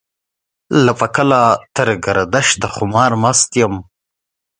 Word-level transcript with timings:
له 0.85 0.93
فکله 0.99 1.41
تر 1.75 1.87
ګردشه 2.05 2.67
خمار 2.75 3.11
مست 3.21 3.51
يم. 3.61 3.73